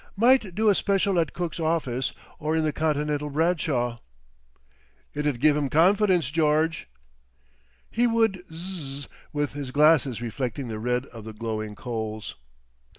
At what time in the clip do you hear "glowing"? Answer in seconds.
11.33-11.75